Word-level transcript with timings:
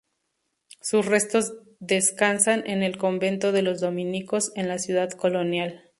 Sus 0.81 1.05
restos 1.05 1.53
descansan 1.79 2.67
en 2.67 2.81
el 2.81 2.97
Convento 2.97 3.51
de 3.51 3.61
los 3.61 3.79
Dominicos 3.81 4.51
en 4.55 4.67
la 4.67 4.79
Ciudad 4.79 5.11
Colonial. 5.11 5.83